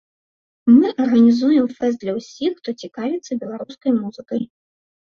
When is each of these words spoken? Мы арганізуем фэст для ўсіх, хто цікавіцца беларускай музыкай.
Мы 0.75 0.87
арганізуем 1.03 1.69
фэст 1.77 1.97
для 2.05 2.13
ўсіх, 2.19 2.51
хто 2.59 2.69
цікавіцца 2.87 3.41
беларускай 3.47 3.91
музыкай. 4.03 4.41